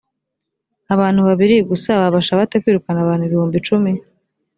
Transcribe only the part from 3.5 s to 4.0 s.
cumi?